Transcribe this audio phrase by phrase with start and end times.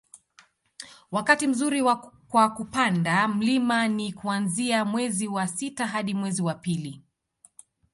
[1.11, 1.83] wakati mzuri
[2.29, 7.01] kwa kupanda mlima ni kuanzia mwezi wa sita hadi mwezi wa pili